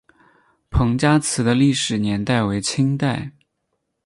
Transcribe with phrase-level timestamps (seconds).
[0.71, 3.33] 彭家祠的历史年代为清代。